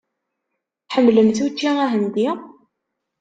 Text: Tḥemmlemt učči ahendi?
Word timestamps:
Tḥemmlemt 0.87 1.39
učči 1.45 1.69
ahendi? 1.83 2.29